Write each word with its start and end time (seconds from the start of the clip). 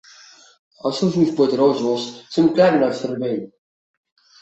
Els 0.89 1.01
seus 1.01 1.19
ulls 1.25 1.35
poderosos 1.41 2.09
se'm 2.39 2.51
claven 2.59 2.91
al 2.91 2.99
cervell. 3.05 3.41